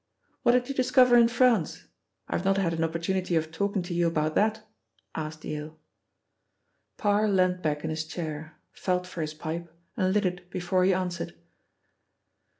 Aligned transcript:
"What 0.41 0.53
did 0.53 0.67
you 0.67 0.73
discover 0.73 1.15
in 1.15 1.27
France? 1.27 1.85
I 2.27 2.35
have 2.35 2.43
not 2.43 2.57
had 2.57 2.73
an 2.73 2.83
opportunity 2.83 3.35
of 3.35 3.51
talking 3.51 3.83
to 3.83 3.93
you 3.93 4.07
about 4.07 4.33
that," 4.33 4.67
asked 5.13 5.45
Yale. 5.45 5.77
Parr 6.97 7.27
leant 7.29 7.61
back 7.61 7.83
in 7.83 7.91
his 7.91 8.03
chair, 8.03 8.57
felt 8.71 9.05
for 9.05 9.21
his 9.21 9.35
pipe, 9.35 9.71
and 9.95 10.11
lit 10.11 10.25
it 10.25 10.49
before 10.49 10.83
he 10.85 10.91
answered. 10.91 11.35